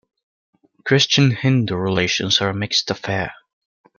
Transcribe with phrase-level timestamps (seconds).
[0.83, 3.35] Christian-Hindu relations are a mixed affair.